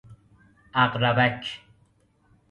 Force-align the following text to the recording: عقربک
عقربک 0.73 1.61